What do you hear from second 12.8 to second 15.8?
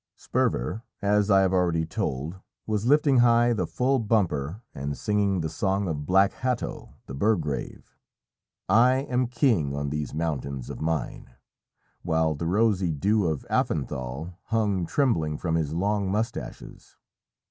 dew of Affénthal hung trembling from his